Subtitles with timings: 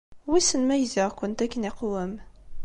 [0.29, 2.13] Wissen ma gziɣ-kent akken yeqwem.